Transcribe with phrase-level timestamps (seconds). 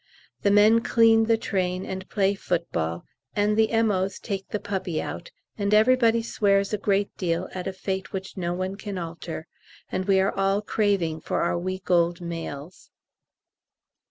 [0.41, 3.05] The men clean the train and play football,
[3.35, 7.73] and the M.O.'s take the puppy out, and everybody swears a great deal at a
[7.73, 9.45] fate which no one can alter,
[9.91, 12.89] and we are all craving for our week old mails.